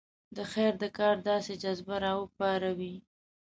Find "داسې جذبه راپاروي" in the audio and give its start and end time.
1.29-2.95